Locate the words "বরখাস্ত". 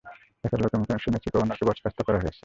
1.65-1.99